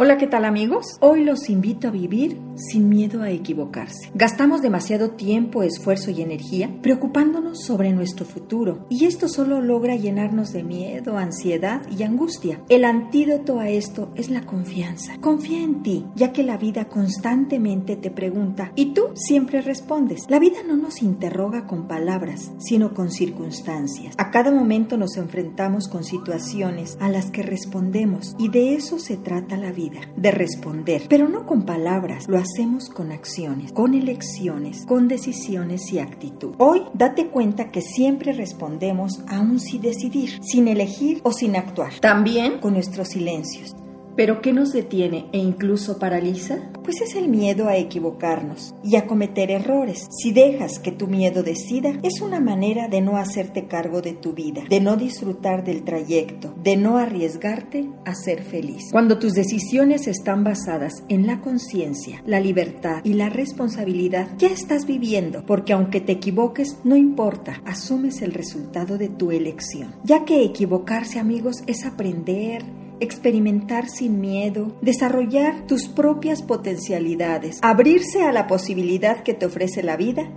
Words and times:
Hola, 0.00 0.16
¿qué 0.16 0.28
tal 0.28 0.44
amigos? 0.44 0.96
Hoy 1.00 1.24
los 1.24 1.50
invito 1.50 1.88
a 1.88 1.90
vivir 1.90 2.38
sin 2.54 2.88
miedo 2.88 3.22
a 3.22 3.30
equivocarse. 3.30 4.12
Gastamos 4.14 4.62
demasiado 4.62 5.10
tiempo, 5.10 5.64
esfuerzo 5.64 6.12
y 6.12 6.22
energía 6.22 6.70
preocupándonos 6.82 7.64
sobre 7.64 7.92
nuestro 7.92 8.24
futuro 8.24 8.86
y 8.88 9.06
esto 9.06 9.26
solo 9.26 9.60
logra 9.60 9.96
llenarnos 9.96 10.52
de 10.52 10.62
miedo, 10.62 11.18
ansiedad 11.18 11.82
y 11.90 12.04
angustia. 12.04 12.62
El 12.68 12.84
antídoto 12.84 13.58
a 13.58 13.70
esto 13.70 14.12
es 14.14 14.30
la 14.30 14.46
confianza. 14.46 15.18
Confía 15.20 15.64
en 15.64 15.82
ti, 15.82 16.06
ya 16.14 16.32
que 16.32 16.44
la 16.44 16.58
vida 16.58 16.84
constantemente 16.84 17.96
te 17.96 18.12
pregunta 18.12 18.70
y 18.76 18.94
tú 18.94 19.08
siempre 19.14 19.62
respondes. 19.62 20.26
La 20.28 20.38
vida 20.38 20.58
no 20.64 20.76
nos 20.76 21.02
interroga 21.02 21.66
con 21.66 21.88
palabras, 21.88 22.52
sino 22.58 22.94
con 22.94 23.10
circunstancias. 23.10 24.14
A 24.16 24.30
cada 24.30 24.52
momento 24.52 24.96
nos 24.96 25.16
enfrentamos 25.16 25.88
con 25.88 26.04
situaciones 26.04 26.96
a 27.00 27.08
las 27.08 27.32
que 27.32 27.42
respondemos 27.42 28.36
y 28.38 28.48
de 28.48 28.74
eso 28.74 29.00
se 29.00 29.16
trata 29.16 29.56
la 29.56 29.72
vida 29.72 29.87
de 30.16 30.30
responder, 30.30 31.02
pero 31.08 31.28
no 31.28 31.46
con 31.46 31.62
palabras, 31.62 32.26
lo 32.28 32.38
hacemos 32.38 32.88
con 32.88 33.12
acciones, 33.12 33.72
con 33.72 33.94
elecciones, 33.94 34.84
con 34.86 35.08
decisiones 35.08 35.92
y 35.92 35.98
actitud. 35.98 36.54
Hoy 36.58 36.82
date 36.94 37.28
cuenta 37.28 37.70
que 37.70 37.80
siempre 37.80 38.32
respondemos 38.32 39.20
aún 39.28 39.60
sin 39.60 39.82
decidir, 39.82 40.40
sin 40.42 40.68
elegir 40.68 41.20
o 41.22 41.32
sin 41.32 41.56
actuar, 41.56 41.92
también 42.00 42.58
con 42.58 42.74
nuestros 42.74 43.08
silencios. 43.08 43.77
¿Pero 44.18 44.40
qué 44.40 44.52
nos 44.52 44.72
detiene 44.72 45.26
e 45.30 45.38
incluso 45.38 46.00
paraliza? 46.00 46.72
Pues 46.82 47.00
es 47.02 47.14
el 47.14 47.28
miedo 47.28 47.68
a 47.68 47.76
equivocarnos 47.76 48.74
y 48.82 48.96
a 48.96 49.06
cometer 49.06 49.52
errores. 49.52 50.08
Si 50.10 50.32
dejas 50.32 50.80
que 50.80 50.90
tu 50.90 51.06
miedo 51.06 51.44
decida, 51.44 51.92
es 52.02 52.20
una 52.20 52.40
manera 52.40 52.88
de 52.88 53.00
no 53.00 53.16
hacerte 53.16 53.68
cargo 53.68 54.02
de 54.02 54.14
tu 54.14 54.32
vida, 54.32 54.64
de 54.68 54.80
no 54.80 54.96
disfrutar 54.96 55.62
del 55.62 55.84
trayecto, 55.84 56.52
de 56.64 56.76
no 56.76 56.98
arriesgarte 56.98 57.90
a 58.04 58.16
ser 58.16 58.42
feliz. 58.42 58.88
Cuando 58.90 59.20
tus 59.20 59.34
decisiones 59.34 60.08
están 60.08 60.42
basadas 60.42 61.04
en 61.08 61.28
la 61.28 61.40
conciencia, 61.40 62.20
la 62.26 62.40
libertad 62.40 63.02
y 63.04 63.12
la 63.12 63.28
responsabilidad, 63.28 64.30
ya 64.36 64.48
estás 64.48 64.84
viviendo, 64.84 65.46
porque 65.46 65.74
aunque 65.74 66.00
te 66.00 66.10
equivoques, 66.10 66.78
no 66.82 66.96
importa, 66.96 67.62
asumes 67.64 68.20
el 68.22 68.32
resultado 68.32 68.98
de 68.98 69.10
tu 69.10 69.30
elección. 69.30 69.94
Ya 70.02 70.24
que 70.24 70.42
equivocarse, 70.42 71.20
amigos, 71.20 71.62
es 71.68 71.86
aprender, 71.86 72.64
experimentar 73.00 73.88
sin 73.88 74.20
miedo, 74.20 74.76
desarrollar 74.82 75.66
tus 75.66 75.88
propias 75.88 76.42
potencialidades, 76.42 77.58
abrirse 77.62 78.22
a 78.22 78.32
la 78.32 78.46
posibilidad 78.46 79.22
que 79.22 79.34
te 79.34 79.46
ofrece 79.46 79.82
la 79.82 79.96
vida 79.96 80.30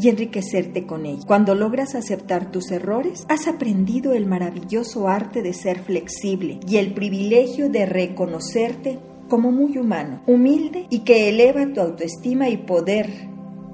y 0.00 0.08
enriquecerte 0.08 0.86
con 0.86 1.06
ella. 1.06 1.24
Cuando 1.26 1.54
logras 1.54 1.94
aceptar 1.94 2.50
tus 2.50 2.70
errores, 2.70 3.26
has 3.28 3.48
aprendido 3.48 4.12
el 4.12 4.26
maravilloso 4.26 5.08
arte 5.08 5.42
de 5.42 5.52
ser 5.52 5.80
flexible 5.80 6.60
y 6.66 6.76
el 6.76 6.94
privilegio 6.94 7.68
de 7.68 7.86
reconocerte 7.86 8.98
como 9.28 9.50
muy 9.50 9.76
humano, 9.76 10.22
humilde 10.26 10.86
y 10.90 11.00
que 11.00 11.28
eleva 11.28 11.66
tu 11.72 11.80
autoestima 11.80 12.48
y 12.48 12.56
poder 12.58 13.28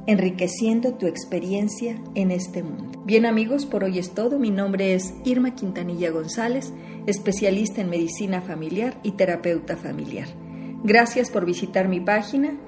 enriqueciendo 0.06 0.94
tu 0.94 1.06
experiencia 1.06 1.98
en 2.14 2.30
este 2.30 2.62
mundo. 2.62 3.02
Bien 3.04 3.26
amigos, 3.26 3.66
por 3.66 3.84
hoy 3.84 3.98
es 3.98 4.12
todo. 4.12 4.38
Mi 4.38 4.50
nombre 4.50 4.94
es 4.94 5.14
Irma 5.24 5.54
Quintanilla 5.54 6.10
González, 6.10 6.72
especialista 7.06 7.80
en 7.80 7.90
medicina 7.90 8.42
familiar 8.42 8.98
y 9.02 9.12
terapeuta 9.12 9.76
familiar. 9.76 10.28
Gracias 10.82 11.30
por 11.30 11.46
visitar 11.46 11.88
mi 11.88 12.00
página 12.00 12.58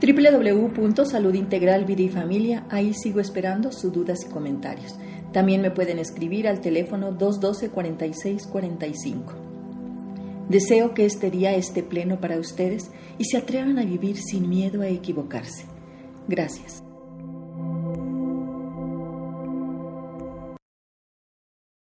www.salud 0.00 1.34
integral 1.34 1.84
vida 1.84 2.02
y 2.02 2.08
familia. 2.08 2.66
Ahí 2.70 2.94
sigo 2.94 3.20
esperando 3.20 3.72
sus 3.72 3.92
dudas 3.92 4.24
y 4.24 4.28
comentarios. 4.28 4.96
También 5.32 5.60
me 5.60 5.70
pueden 5.70 5.98
escribir 5.98 6.46
al 6.48 6.60
teléfono 6.60 7.12
212 7.12 7.70
4645. 7.70 9.34
Deseo 10.48 10.94
que 10.94 11.04
este 11.04 11.30
día 11.30 11.54
esté 11.54 11.82
pleno 11.82 12.20
para 12.20 12.38
ustedes 12.38 12.90
y 13.18 13.24
se 13.24 13.36
atrevan 13.36 13.78
a 13.78 13.84
vivir 13.84 14.16
sin 14.16 14.48
miedo 14.48 14.80
a 14.80 14.88
equivocarse. 14.88 15.77
Gracias. 16.28 16.87